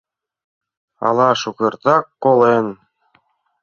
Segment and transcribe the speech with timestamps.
[1.07, 2.65] Ала шукертак колен?..